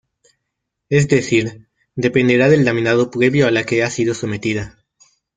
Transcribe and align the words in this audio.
Es 0.89 1.09
decir, 1.09 1.67
dependerá 1.93 2.49
del 2.49 2.65
laminado 2.65 3.11
previo 3.11 3.45
a 3.45 3.51
la 3.51 3.65
que 3.65 3.83
ha 3.83 3.91
sido 3.91 4.15
sometida. 4.15 4.79